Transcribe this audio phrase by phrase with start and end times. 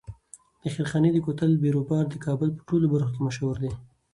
[0.61, 3.71] د خیرخانې د کوتل بیروبار د کابل په ټولو برخو کې مشهور دی.